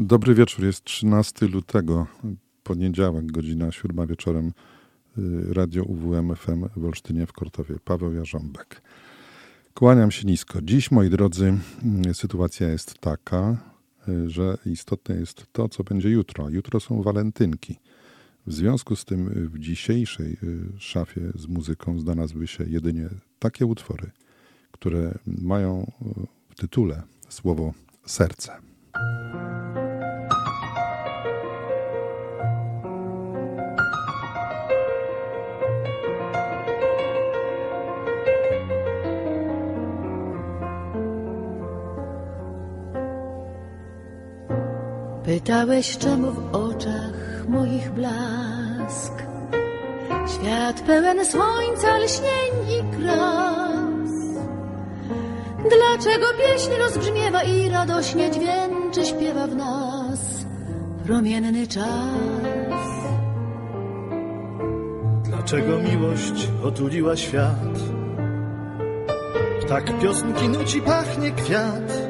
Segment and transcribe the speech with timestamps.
[0.00, 2.06] Dobry wieczór, jest 13 lutego,
[2.62, 4.52] poniedziałek, godzina 7 wieczorem,
[5.18, 7.74] y, Radio UWM FM w Olsztynie w Kortowie.
[7.84, 8.82] Paweł Jarząbek.
[9.74, 10.62] Kłaniam się nisko.
[10.62, 11.54] Dziś, moi drodzy,
[12.10, 13.56] y, sytuacja jest taka,
[14.08, 16.48] y, że istotne jest to, co będzie jutro.
[16.48, 17.76] Jutro są walentynki.
[18.46, 20.36] W związku z tym w dzisiejszej
[20.78, 24.10] szafie z muzyką znalazły się jedynie takie utwory,
[24.70, 25.92] które mają
[26.48, 27.72] w tytule słowo
[28.06, 28.68] serce.
[45.28, 49.12] Pytałeś, czemu w oczach moich blask?
[50.34, 54.10] Świat pełen słońca, lśnień i kras.
[55.58, 60.46] Dlaczego pieśń rozbrzmiewa i radośnie dźwięczy śpiewa w nas?
[61.06, 62.88] Promienny czas.
[65.24, 67.78] Dlaczego miłość otuliła świat?
[69.68, 72.07] Tak piosenki nuci pachnie kwiat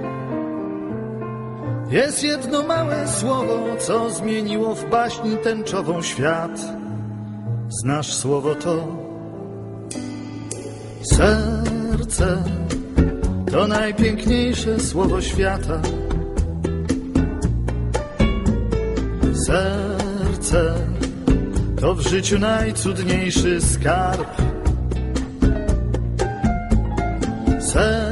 [1.90, 6.60] jest jedno małe słowo, co zmieniło w baśni tęczową świat.
[7.68, 8.88] Znasz słowo to?
[11.02, 12.42] Serce
[13.52, 15.80] to najpiękniejsze słowo świata.
[19.46, 20.74] Serce
[21.80, 24.42] to w życiu najcudniejszy skarb.
[27.60, 28.07] Serce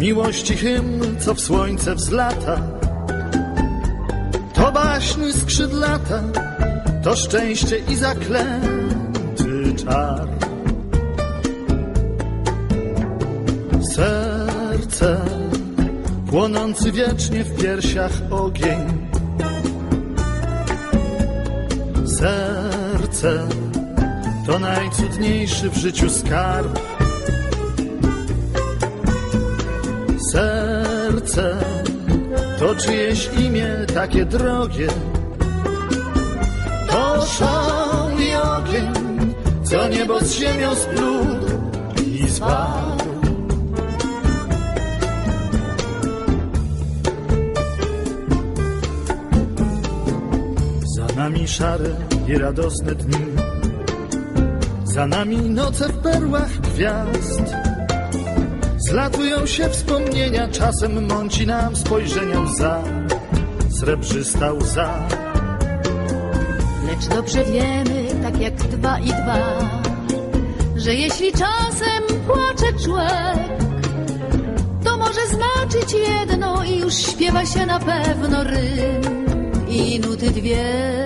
[0.00, 2.60] Miłości hymn, co w słońce wzlata.
[4.54, 6.22] To baśni skrzydlata
[7.04, 10.28] To szczęście i zaklęty czar.
[13.94, 15.20] Serce
[16.30, 19.08] Płonący wiecznie w piersiach ogień.
[22.06, 23.48] Serce
[24.46, 26.89] To najcudniejszy w życiu skarb
[31.40, 31.80] Serce
[32.58, 34.86] to czyjeś imię takie drogie.
[36.90, 38.92] To szał i ogień,
[39.62, 41.52] co niebo z ziemią splód
[42.06, 42.98] i zwarł.
[50.96, 51.90] Za nami szare
[52.28, 53.26] i radosne dni,
[54.84, 57.69] za nami noce w perłach gwiazd.
[58.90, 62.82] Zlatują się wspomnienia, czasem mąci nam spojrzenia łza,
[63.78, 65.08] srebrzysta łza.
[66.86, 69.38] Lecz dobrze wiemy, tak jak dwa i dwa,
[70.76, 73.58] że jeśli czasem płacze człowiek,
[74.84, 79.26] to może znaczyć jedno i już śpiewa się na pewno rym
[79.68, 80.99] i nuty dwie.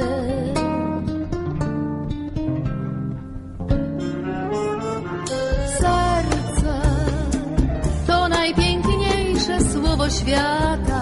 [10.24, 10.93] Świata.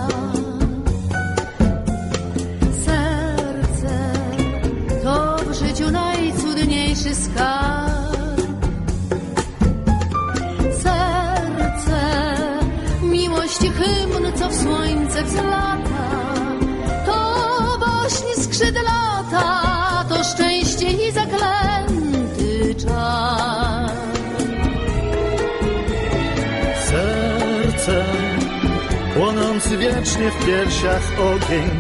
[30.22, 31.70] Wiecznie w piersiach ogień.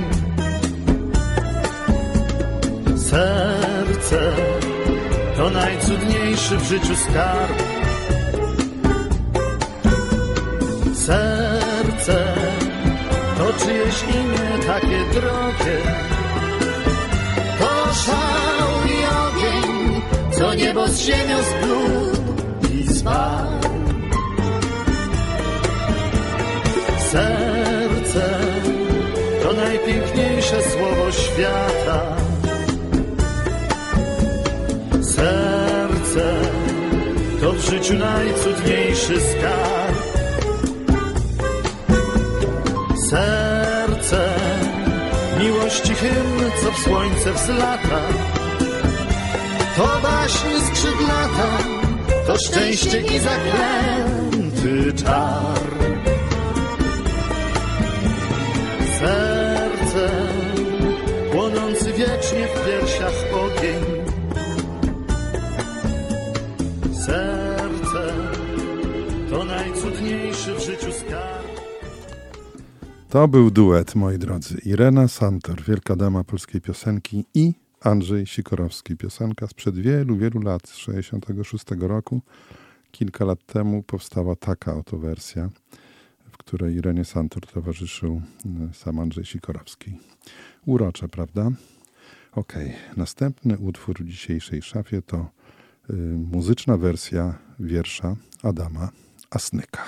[2.96, 4.32] Serce
[5.36, 7.62] to najcudniejszy w życiu skarb.
[10.94, 12.34] Serce
[13.38, 15.78] to czyjeś imię takie drogie.
[17.58, 20.02] To szał i ogień,
[20.38, 23.60] co niebo z ziemią splótł i zwarł.
[27.10, 27.51] Serce
[29.42, 32.16] to najpiękniejsze słowo świata.
[35.02, 36.34] Serce
[37.40, 40.12] to w życiu najcudniejszy skarb.
[43.10, 44.28] Serce
[45.40, 48.00] Miłości hymn, co w słońce wzlata
[49.76, 51.58] To baśń skrzydlata
[52.26, 55.71] To szczęście i zaklęty czar
[62.64, 63.84] piersiach ogień
[66.94, 68.14] Serce
[69.30, 71.52] to najcudniejszy w życiu skarb
[73.08, 74.58] To był duet, moi drodzy.
[74.64, 78.96] Irena Santor, wielka dama polskiej piosenki i Andrzej Sikorowski.
[78.96, 82.20] Piosenka sprzed wielu, wielu lat, z 66 roku.
[82.90, 85.48] Kilka lat temu powstała taka oto wersja,
[86.32, 88.22] w której Irenie Santor towarzyszył
[88.70, 89.98] e, sam Andrzej Sikorowski.
[90.66, 91.50] Urocze, prawda?
[92.34, 92.72] Okay.
[92.96, 95.30] następny utwór w dzisiejszej szafie to
[95.90, 95.92] y,
[96.32, 98.90] muzyczna wersja wiersza Adama
[99.30, 99.84] Asnyka.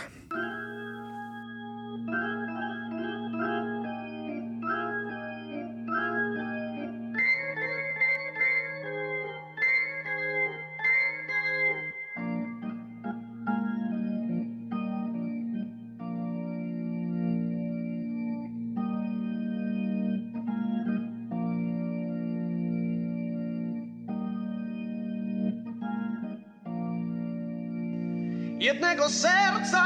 [29.05, 29.85] Jednego serca.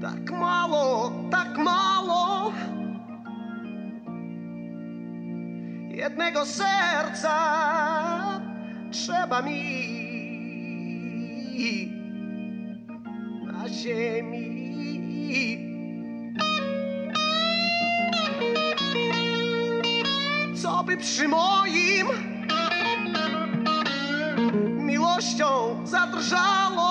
[0.00, 2.52] Tak mało, tak mało.
[5.90, 7.36] Jednego serca
[8.90, 9.60] trzeba mi
[13.46, 14.60] na ziemi.
[20.62, 22.29] Co by przy moim
[26.20, 26.89] miłością zadrżało,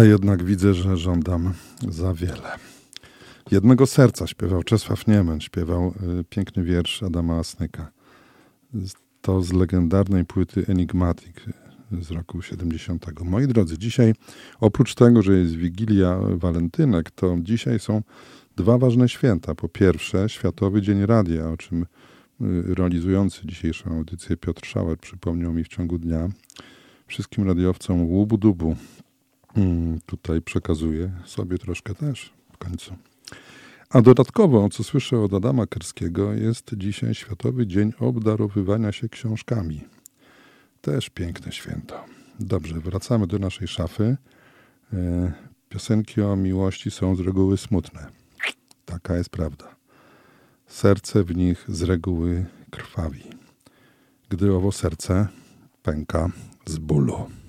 [0.00, 1.52] A jednak widzę, że żądam
[1.88, 2.56] za wiele.
[3.50, 7.90] Jednego serca śpiewał Czesław Niemen, śpiewał y, piękny wiersz Adama Asnyka.
[9.20, 11.36] To z legendarnej płyty Enigmatic
[12.00, 13.06] z roku 70.
[13.24, 14.14] Moi drodzy, dzisiaj
[14.60, 18.02] oprócz tego, że jest Wigilia Walentynek, to dzisiaj są
[18.56, 19.54] dwa ważne święta.
[19.54, 21.86] Po pierwsze Światowy Dzień Radia, o czym y,
[22.74, 26.28] realizujący dzisiejszą audycję Piotr Szałer przypomniał mi w ciągu dnia.
[27.06, 28.99] Wszystkim radiowcom łubu-dubu Mm,
[30.06, 32.96] tutaj przekazuję sobie troszkę też w końcu.
[33.90, 39.84] A dodatkowo, co słyszę od Adama Kerskiego, jest dzisiaj Światowy Dzień Obdarowywania się książkami.
[40.80, 42.04] Też piękne święto.
[42.40, 44.16] Dobrze, wracamy do naszej szafy.
[44.92, 45.32] E,
[45.68, 48.06] Piosenki o miłości są z reguły smutne.
[48.84, 49.76] Taka jest prawda.
[50.66, 53.24] Serce w nich z reguły krwawi.
[54.28, 55.28] Gdy owo serce
[55.82, 56.30] pęka
[56.66, 57.39] z bólu.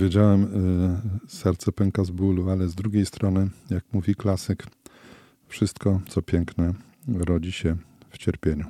[0.00, 0.44] Powiedziałem,
[1.26, 4.66] y, serce pęka z bólu, ale z drugiej strony, jak mówi klasyk,
[5.48, 6.74] wszystko, co piękne,
[7.08, 7.76] rodzi się
[8.10, 8.66] w cierpieniu.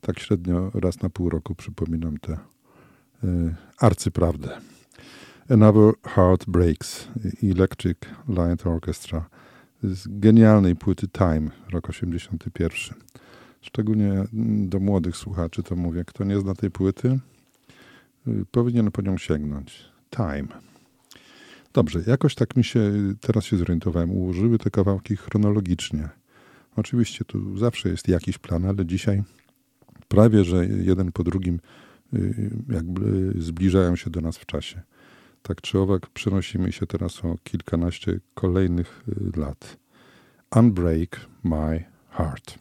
[0.00, 4.60] Tak średnio raz na pół roku przypominam tę y, arcyprawdę.
[5.50, 7.08] Another Heart Breaks,
[7.42, 9.28] Electric Light Orchestra
[9.82, 12.98] z genialnej płyty Time, rok 81.
[13.60, 14.24] Szczególnie
[14.66, 17.18] do młodych słuchaczy to mówię, kto nie zna tej płyty,
[18.28, 19.97] y, powinien po nią sięgnąć.
[20.10, 20.48] Time.
[21.72, 26.08] Dobrze, jakoś tak mi się, teraz się zorientowałem, ułożyły te kawałki chronologicznie.
[26.76, 29.22] Oczywiście tu zawsze jest jakiś plan, ale dzisiaj
[30.08, 31.60] prawie, że jeden po drugim
[32.14, 34.82] y, jakby zbliżają się do nas w czasie.
[35.42, 39.76] Tak czy owak przenosimy się teraz o kilkanaście kolejnych y, lat.
[40.56, 42.58] Unbreak My Heart.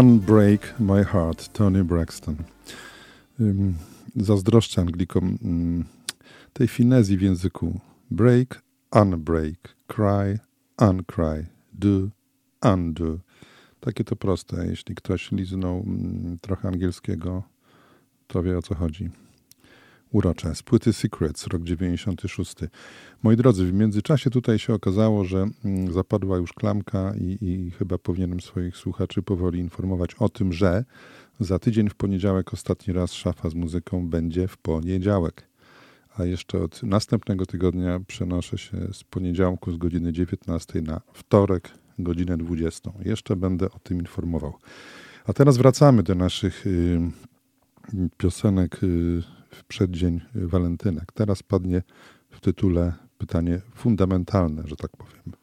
[0.00, 2.36] Unbreak My Heart, Tony Braxton.
[4.16, 5.38] Zazdroszczę Anglikom
[6.52, 7.80] tej finezji w języku.
[8.10, 10.38] Break, unbreak, cry,
[10.78, 12.08] uncry, do,
[12.62, 13.18] undo.
[13.80, 14.66] Takie to proste.
[14.66, 15.84] Jeśli ktoś liznął
[16.40, 17.42] trochę angielskiego,
[18.26, 19.10] to wie o co chodzi.
[20.12, 20.54] Urocze.
[20.54, 22.54] Z płyty Secrets, rok 96.
[23.22, 27.98] Moi drodzy, w międzyczasie tutaj się okazało, że mm, zapadła już klamka i, i chyba
[27.98, 30.84] powinienem swoich słuchaczy powoli informować o tym, że
[31.40, 35.46] za tydzień w poniedziałek ostatni raz szafa z muzyką będzie w poniedziałek.
[36.16, 42.36] A jeszcze od następnego tygodnia przenoszę się z poniedziałku z godziny 19 na wtorek, godzinę
[42.36, 42.90] 20.
[43.04, 44.54] Jeszcze będę o tym informował.
[45.26, 47.00] A teraz wracamy do naszych y,
[48.18, 51.12] piosenek y, w przeddzień walentynek.
[51.12, 51.82] Teraz padnie
[52.30, 55.36] w tytule pytanie fundamentalne, że tak powiem.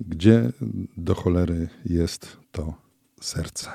[0.00, 0.52] Gdzie
[0.96, 2.74] do cholery jest to
[3.20, 3.70] serce?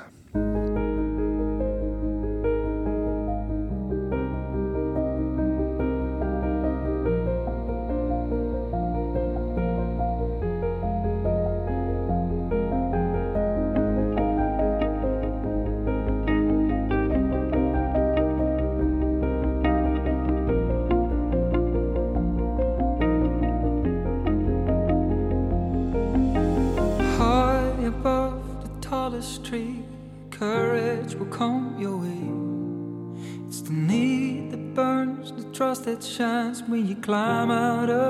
[35.99, 38.08] That shines when you climb out of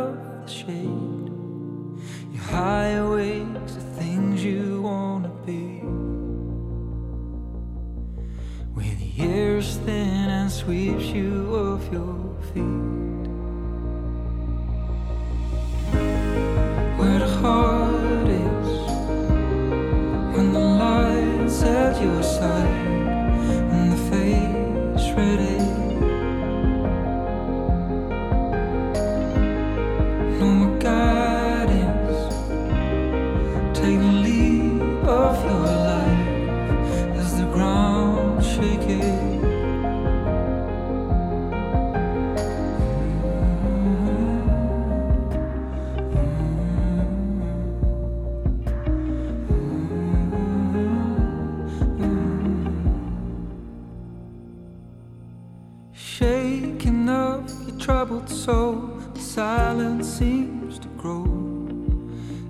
[59.39, 61.23] silence seems to grow.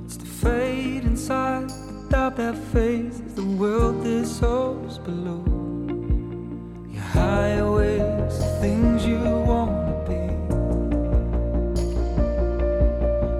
[0.05, 5.43] It's the fade inside without that faith the world dissolves below.
[6.89, 10.23] Your highways, the things you wanna be.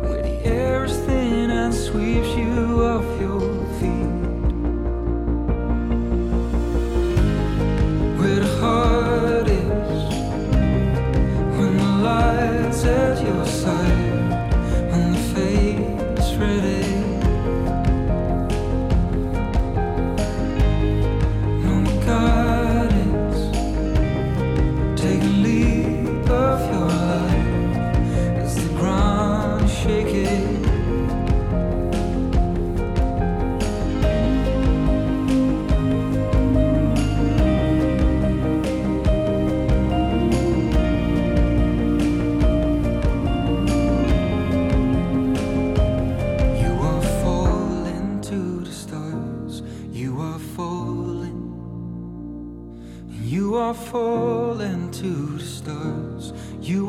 [0.07, 3.41] Where the air is thin and sweeps you off your
[3.79, 4.15] feet.
[8.19, 10.01] Where the heart is
[11.57, 13.28] when the lights at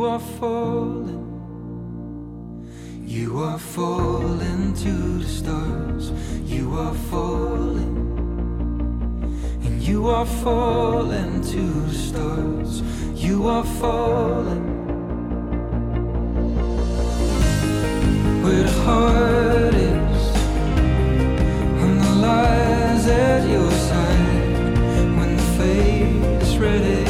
[0.00, 1.26] your falling.
[3.06, 6.10] You are falling to the stars.
[6.44, 7.96] You are falling.
[9.64, 12.80] And you are falling to the stars.
[13.14, 14.66] You are falling.
[18.42, 20.22] Where the heart is,
[21.78, 24.78] when the lies at your side,
[25.18, 27.09] when the fate is ready.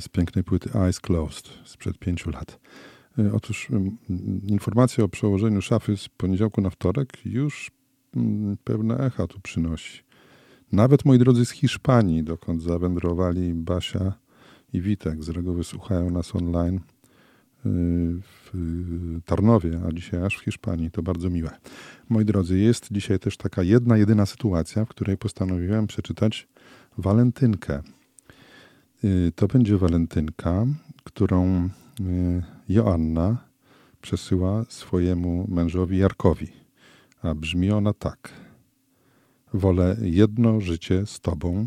[0.00, 2.58] z pięknej płyty Eyes Closed sprzed pięciu lat.
[3.18, 3.68] E, otóż
[4.48, 7.70] informacja o przełożeniu szafy z poniedziałku na wtorek już
[8.64, 10.02] pewne echa tu przynosi.
[10.72, 14.12] Nawet moi drodzy z Hiszpanii, dokąd zawędrowali Basia
[14.72, 16.80] i Witek, z reguły słuchają nas online y,
[17.64, 18.52] w
[19.24, 20.90] Tarnowie, a dzisiaj aż w Hiszpanii.
[20.90, 21.50] To bardzo miłe.
[22.08, 26.48] Moi drodzy, jest dzisiaj też taka jedna, jedyna sytuacja, w której postanowiłem przeczytać
[26.98, 27.82] walentynkę.
[29.04, 30.66] Y, to będzie walentynka,
[31.04, 31.68] którą
[32.00, 33.48] y, Joanna
[34.00, 36.48] przesyła swojemu mężowi Jarkowi.
[37.22, 38.32] A brzmi ona tak.
[39.54, 41.66] Wolę jedno życie z Tobą,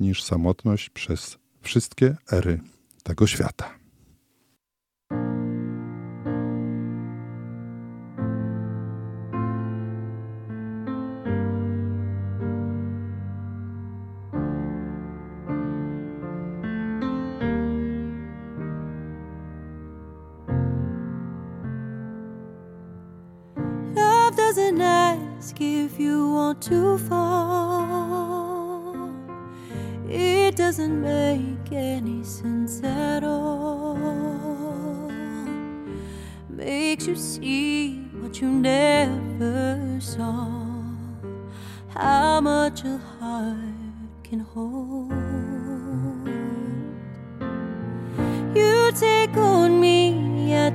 [0.00, 2.60] niż samotność przez wszystkie ery
[3.02, 3.83] tego świata.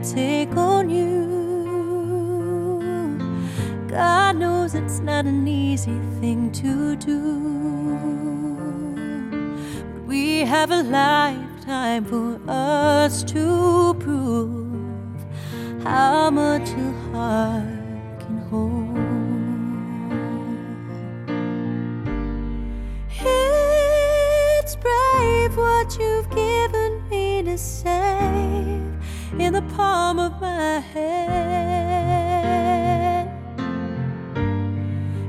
[0.04, 1.30] Take on you.
[3.88, 7.40] God knows it's not an easy thing to do.
[9.94, 15.22] But we have a lifetime for us to prove
[15.84, 18.98] how much a heart can hold.
[24.60, 28.89] It's brave what you've given me to save
[29.42, 31.20] in the palm of my hand.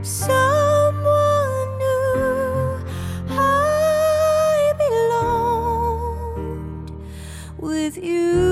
[0.02, 2.84] Someone knew
[3.28, 6.90] I belonged
[7.58, 8.50] with you.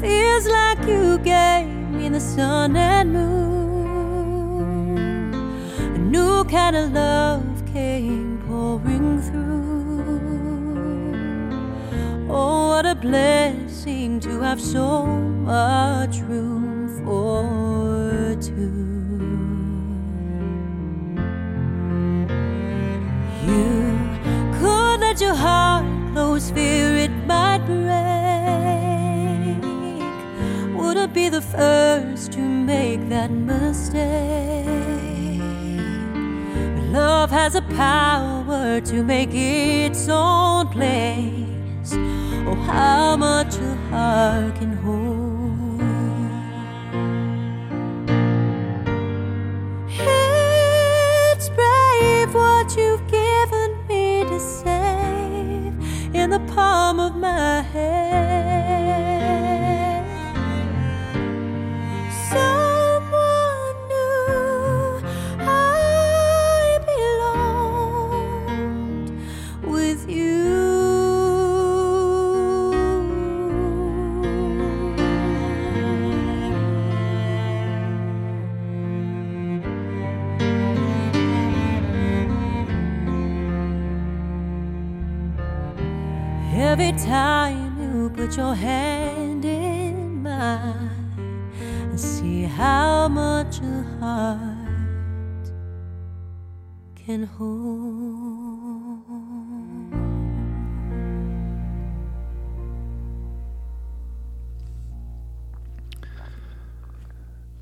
[0.00, 3.36] Feels like you gave me the sun and moon.
[5.94, 7.25] A new kind of love
[13.08, 18.72] Blessing to have so much room for two.
[23.46, 27.86] You could let your heart close, fear it might break.
[30.76, 34.66] Wouldn't be the first to make that mistake.
[36.90, 41.35] Love has a power to make its own place.
[42.48, 44.55] Oh, how much a heart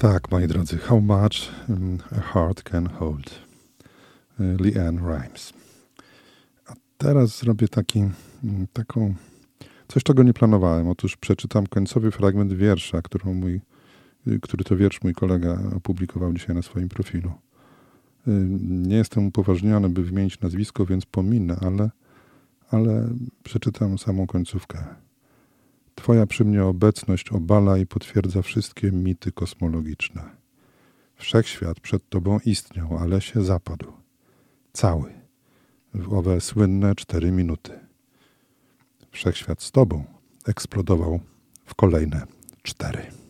[0.05, 3.31] Tak, moi drodzy, How Much um, a Heart Can Hold.
[4.41, 5.53] Y, Leanne Rimes.
[6.67, 7.99] A teraz zrobię taki,
[8.45, 9.15] mm, taką,
[9.89, 10.89] coś czego nie planowałem.
[10.89, 13.61] Otóż przeczytam końcowy fragment wiersza, którą mój,
[14.27, 17.31] y, który to wiersz mój kolega opublikował dzisiaj na swoim profilu.
[17.31, 21.91] Y, Nie jestem upoważniony, by wymienić nazwisko, więc pominę, ale,
[22.71, 23.09] ale
[23.43, 24.85] przeczytam samą końcówkę.
[25.95, 30.31] Twoja przy mnie obecność obala i potwierdza wszystkie mity kosmologiczne.
[31.17, 33.93] Wszechświat przed Tobą istniał, ale się zapadł.
[34.73, 35.13] Cały.
[35.95, 37.79] W owe słynne cztery minuty.
[39.11, 40.05] Wszechświat z Tobą
[40.47, 41.21] eksplodował
[41.65, 42.27] w kolejne
[42.63, 43.24] cztery.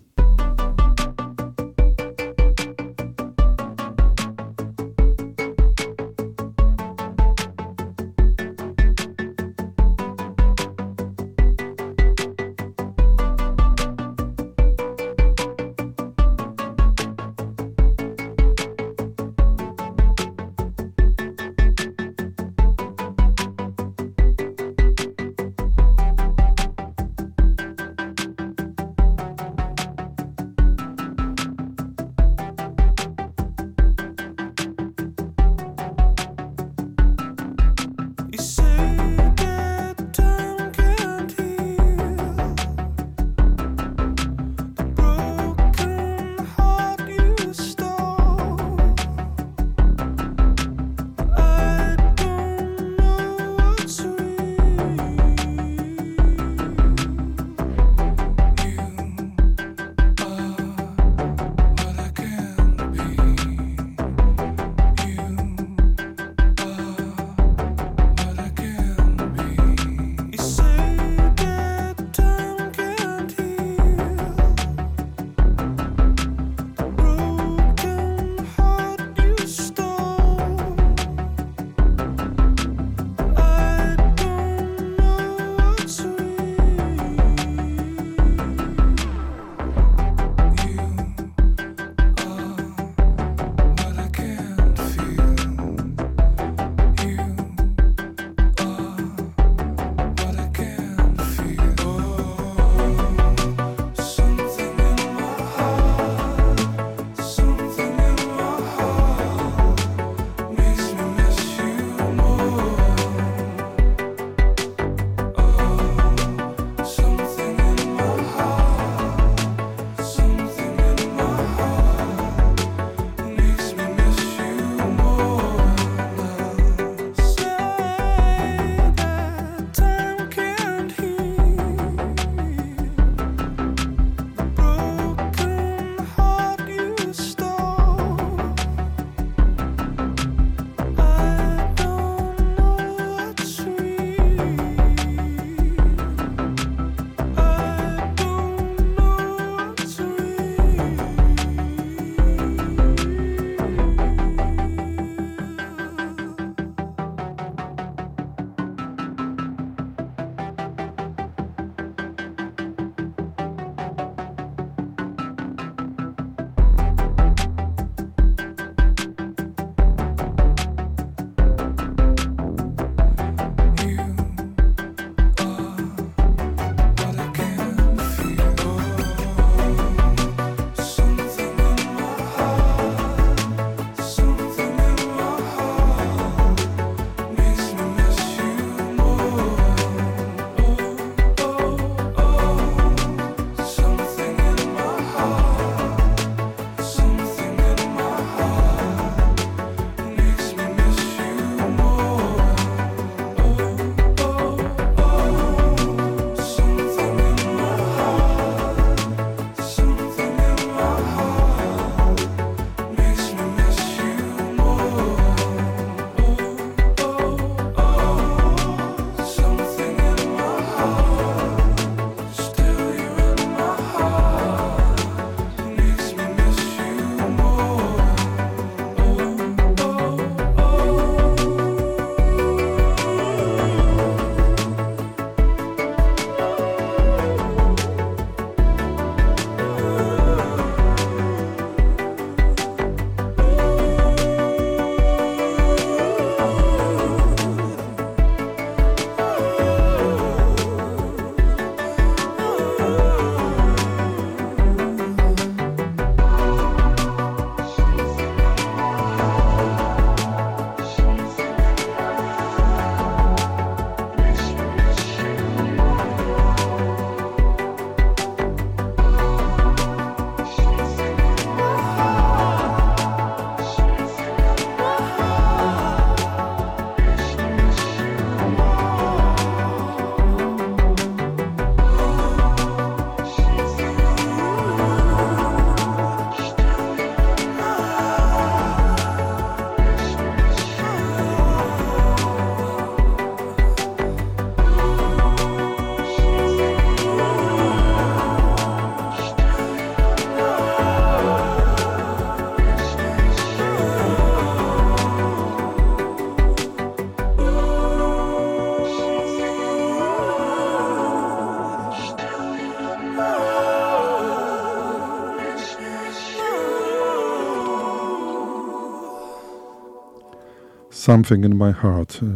[321.05, 322.27] Something in My Heart y,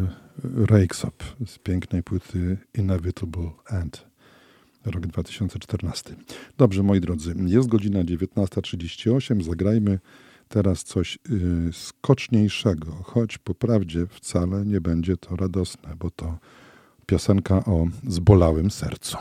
[0.67, 4.07] Rakes Up z pięknej płyty Inevitable End,
[4.85, 6.15] rok 2014.
[6.59, 9.99] Dobrze, moi drodzy, jest godzina 19.38, zagrajmy
[10.49, 16.39] teraz coś y, skoczniejszego, choć po prawdzie wcale nie będzie to radosne, bo to
[17.07, 19.17] piosenka o zbolałym sercu.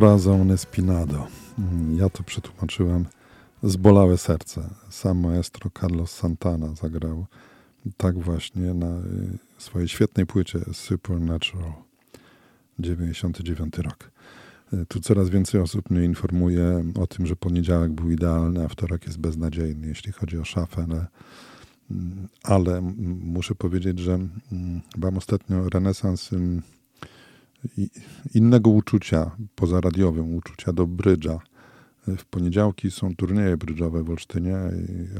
[0.00, 1.26] Corazon Espinado.
[1.96, 3.06] Ja to przetłumaczyłem
[3.62, 4.70] Zbolałe serce.
[4.90, 7.26] Sam maestro Carlos Santana zagrał
[7.96, 11.72] Tak właśnie na y, swojej świetnej płycie Supernatural
[12.78, 14.10] 99 rok.
[14.72, 19.06] Y, tu coraz więcej osób mnie informuje o tym, że poniedziałek był idealny, a wtorek
[19.06, 21.06] jest beznadziejny, jeśli chodzi o szafę, ale,
[21.90, 22.80] mm, ale
[23.24, 26.30] muszę powiedzieć, że mm, mam ostatnio renesans
[28.34, 31.38] innego uczucia, pozaradiowym, uczucia do brydża.
[32.06, 34.56] W poniedziałki są turnieje brydżowe w Olsztynie,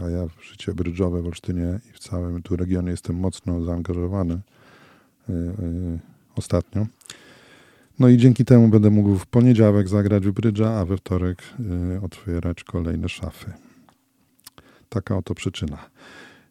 [0.05, 4.35] a ja w życie brydżowe w Olsztynie i w całym tu regionie jestem mocno zaangażowany
[4.35, 5.99] y, y,
[6.37, 6.87] ostatnio.
[7.99, 11.43] No i dzięki temu będę mógł w poniedziałek zagrać w brydża, a we wtorek
[11.97, 13.53] y, otwierać kolejne szafy.
[14.89, 15.79] Taka oto przyczyna.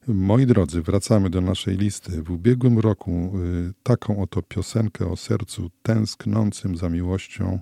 [0.07, 2.23] Moi drodzy, wracamy do naszej listy.
[2.23, 3.33] W ubiegłym roku
[3.83, 7.59] taką oto piosenkę o sercu tęsknącym za miłością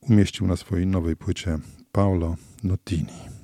[0.00, 1.58] umieścił na swojej nowej płycie
[1.92, 3.39] Paolo Notini.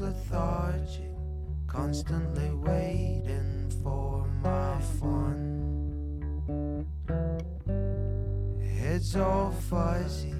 [0.00, 1.12] lethargic,
[1.66, 6.86] constantly waiting for my fun.
[8.78, 10.33] Head's all fuzzy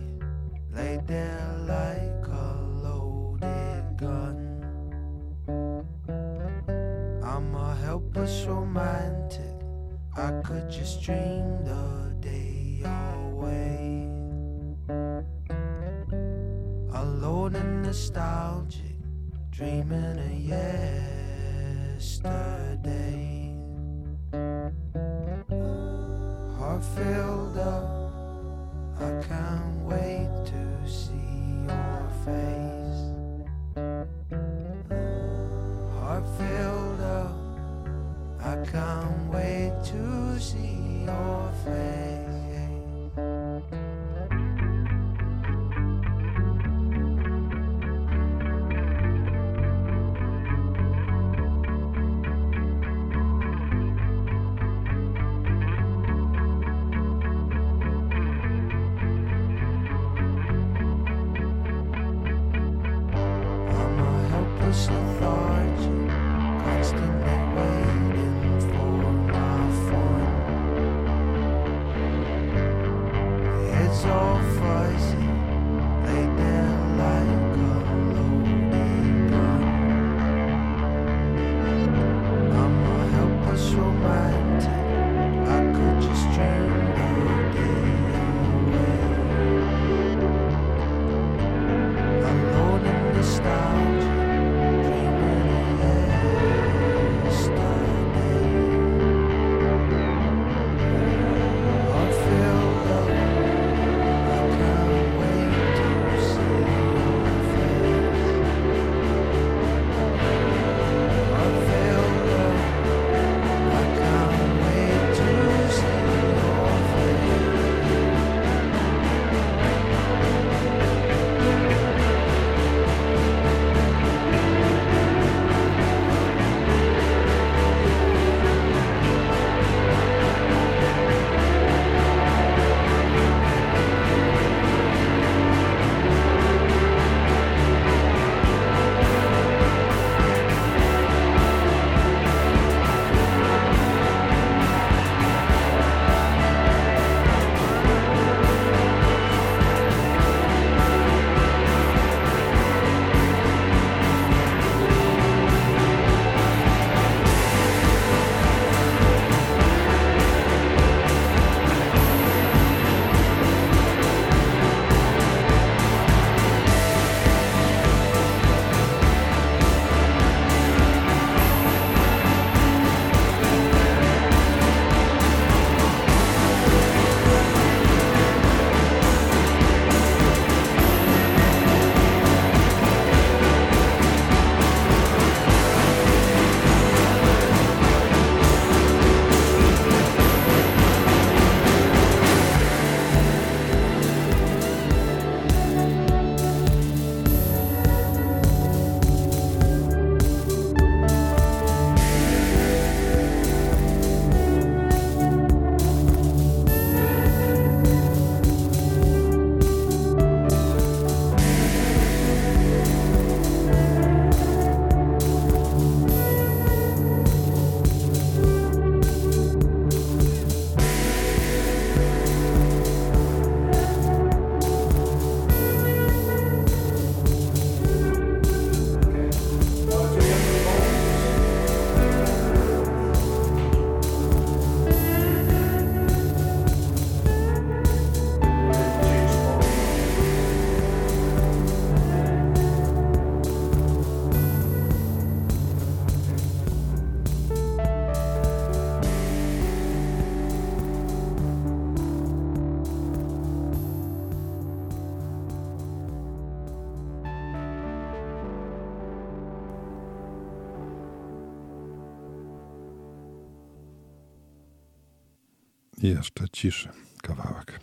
[266.05, 266.89] I jeszcze ciszy
[267.23, 267.81] kawałek.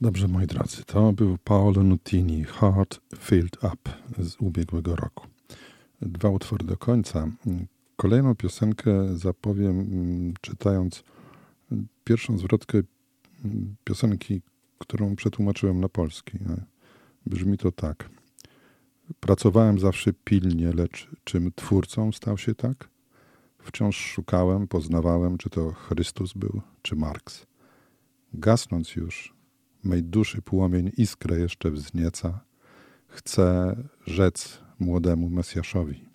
[0.00, 5.26] Dobrze, moi drodzy, to był Paolo Nutini, Heart Filled Up z ubiegłego roku.
[6.02, 7.28] Dwa utwory do końca.
[7.96, 11.04] Kolejną piosenkę zapowiem mm, czytając
[12.04, 12.78] pierwszą zwrotkę
[13.44, 14.42] mm, piosenki,
[14.78, 16.38] którą przetłumaczyłem na polski.
[17.26, 18.10] Brzmi to tak.
[19.20, 22.88] Pracowałem zawsze pilnie, lecz czym twórcą stał się tak?
[23.66, 27.46] Wciąż szukałem, poznawałem, czy to Chrystus był, czy Marks.
[28.34, 29.34] Gasnąc już,
[29.84, 32.40] mej duszy płomień iskrę jeszcze wznieca,
[33.06, 36.08] chcę rzec młodemu Mesjaszowi,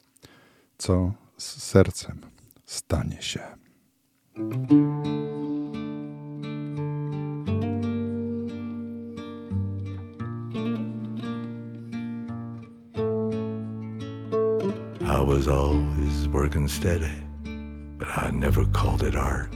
[0.77, 2.21] co z sercem
[2.65, 3.41] stanie się.
[15.01, 17.30] I was always working steady,
[18.13, 19.53] I never called it art.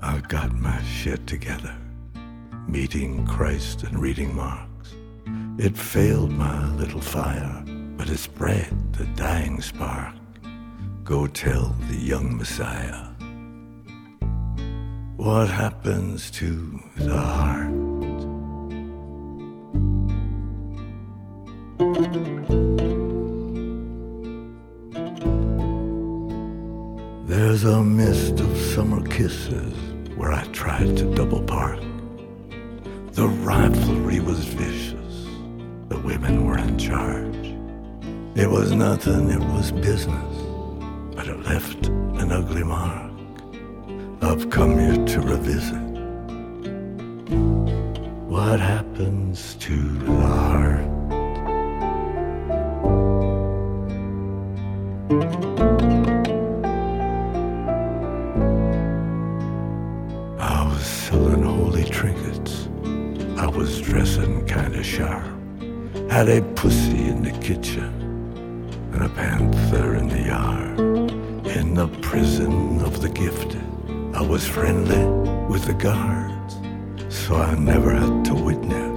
[0.00, 1.76] I got my shit together,
[2.66, 4.94] meeting Christ and reading Marx.
[5.56, 7.62] It failed my little fire,
[7.96, 10.16] but it spread the dying spark.
[11.04, 13.06] Go tell the young Messiah
[15.16, 17.79] what happens to the heart.
[29.20, 29.74] Kisses
[30.16, 31.78] where I tried to double park.
[33.12, 35.26] The rivalry was vicious,
[35.90, 37.46] the women were in charge.
[38.34, 40.36] It was nothing, it was business,
[41.14, 43.12] but it left an ugly mark.
[44.22, 45.90] I've come here to revisit
[48.26, 50.90] what happens to the heart.
[66.20, 70.78] Had a pussy in the kitchen and a panther in the yard.
[71.56, 73.64] In the prison of the gifted,
[74.14, 75.02] I was friendly
[75.48, 76.56] with the guards,
[77.08, 78.89] so I never had to witness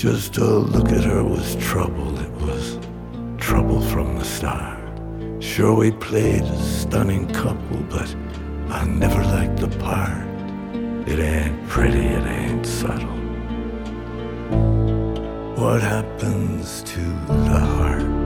[0.00, 2.18] Just to look at her was trouble.
[2.18, 2.78] It was
[3.38, 4.80] trouble from the start.
[5.40, 8.14] Sure, we played a stunning couple, but
[8.68, 10.26] I never liked the part.
[11.06, 13.06] It ain't pretty, it ain't subtle.
[15.56, 18.20] What happens to the heart?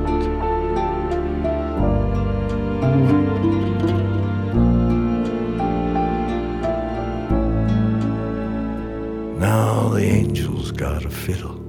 [9.39, 11.61] Now the angel's got a fiddle,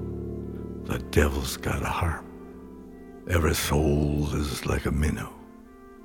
[0.84, 2.24] the devil's got a harp.
[3.28, 5.34] Every soul is like a minnow,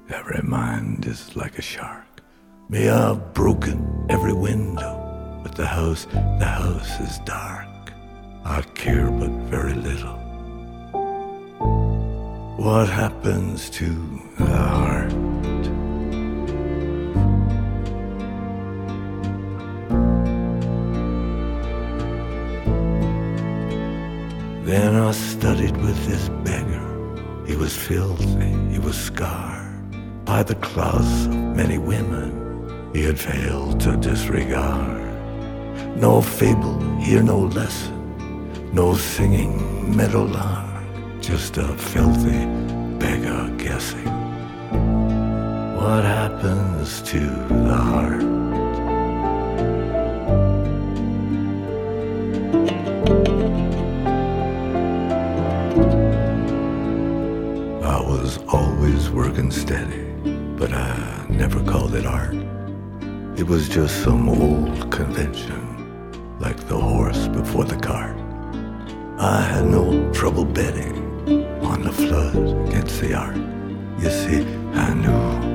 [0.09, 2.23] every mind is like a shark.
[2.71, 7.93] May I've broken every window, but the house, the house is dark.
[8.45, 10.17] I care but very little.
[12.57, 13.87] What happens to
[14.39, 15.30] the heart?
[24.71, 27.45] Then I studied with this beggar.
[27.45, 33.81] He was filthy, he was scarred by the claws of many women he had failed
[33.81, 35.03] to disregard.
[35.97, 40.85] No fable, hear no lesson, no singing meadowlark,
[41.21, 42.47] just a filthy
[43.01, 44.07] beggar guessing.
[45.75, 48.40] What happens to the heart?
[59.41, 60.05] Working steady,
[60.59, 62.35] but I never called it art.
[63.39, 68.17] It was just some old convention, like the horse before the cart.
[69.19, 70.97] I had no trouble betting
[71.63, 72.37] on the flood
[72.69, 73.37] against the art.
[74.03, 75.50] You see, I knew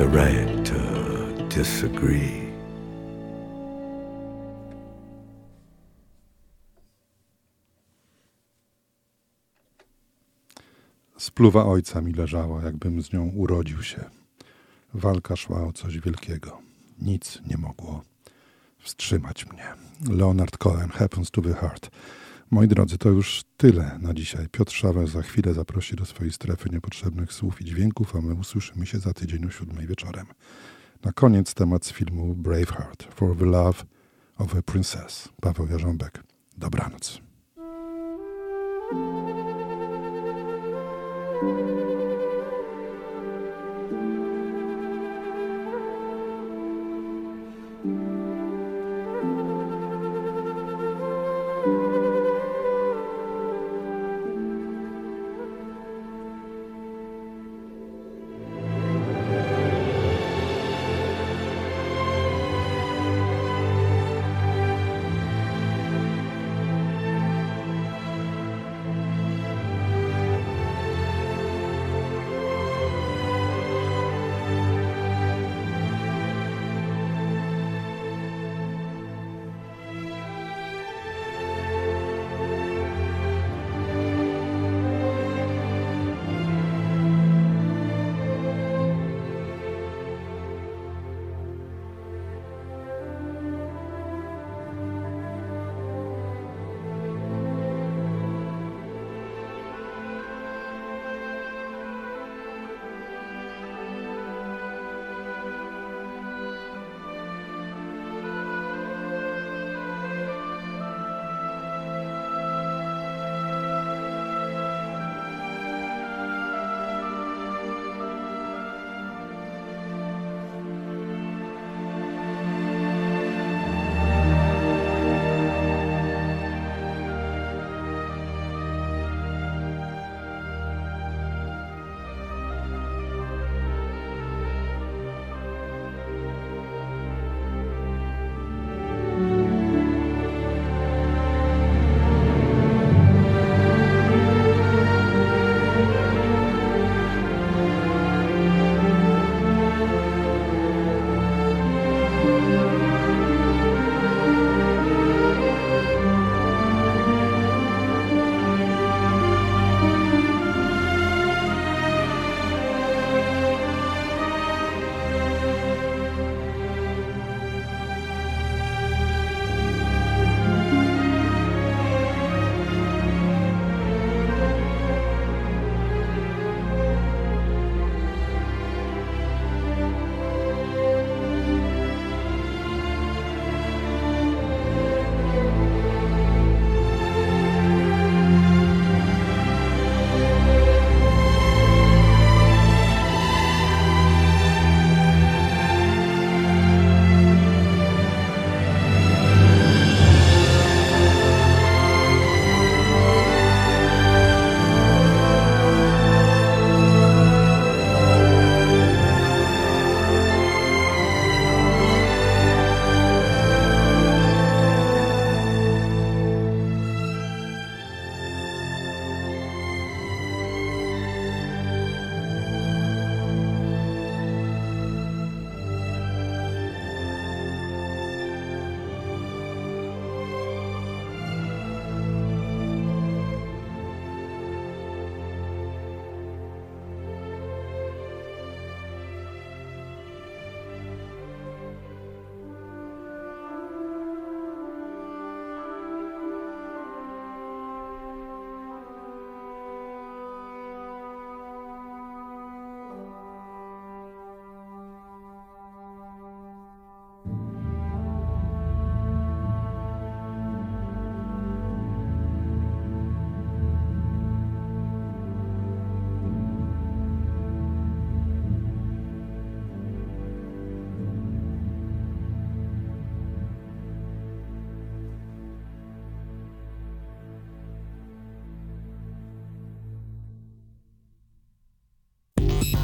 [0.00, 0.78] the right to
[1.56, 2.50] disagree.
[11.18, 14.04] Spluwa ojca mi leżała, jakbym z nią urodził się.
[14.94, 16.58] Walka szła o coś wielkiego.
[17.02, 18.02] Nic nie mogło
[18.78, 19.64] wstrzymać mnie.
[20.16, 21.90] Leonard Cohen, Happens to the Heart.
[22.50, 24.48] Moi drodzy, to już tyle na dzisiaj.
[24.48, 28.86] Piotr Szawer za chwilę zaprosi do swojej strefy niepotrzebnych słów i dźwięków, a my usłyszymy
[28.86, 30.26] się za tydzień o siódmej wieczorem.
[31.04, 33.84] Na koniec temat z filmu Braveheart, For the Love
[34.38, 35.28] of a Princess.
[35.40, 36.22] Paweł Jarząbek.
[36.56, 37.20] Dobranoc.